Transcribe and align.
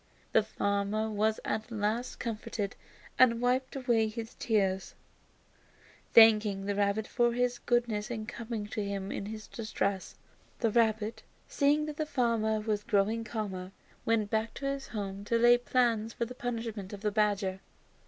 The 0.31 0.41
farmer 0.41 1.11
was 1.11 1.39
at 1.45 1.69
last 1.69 2.17
comforted, 2.19 2.75
and, 3.19 3.39
wiping 3.39 3.83
away 3.85 4.07
his 4.07 4.33
tears, 4.33 4.95
thanked 6.11 6.41
the 6.65 6.73
rabbit 6.73 7.05
for 7.07 7.33
his 7.33 7.59
goodness 7.59 8.09
in 8.09 8.25
coming 8.25 8.65
to 8.69 8.83
him 8.83 9.11
in 9.11 9.27
his 9.27 9.45
distress. 9.45 10.15
The 10.57 10.71
rabbit, 10.71 11.21
seeing 11.47 11.85
that 11.85 11.97
the 11.97 12.07
farmer 12.07 12.59
was 12.59 12.81
growing 12.83 13.23
calmer, 13.23 13.73
went 14.03 14.31
back 14.31 14.55
to 14.55 14.65
his 14.65 14.87
home 14.87 15.23
to 15.25 15.37
lay 15.37 15.51
his 15.51 15.61
plans 15.69 16.13
for 16.13 16.25
the 16.25 16.33
punishment 16.33 16.93
of 16.93 17.01
the 17.01 17.11
badger. 17.11 17.59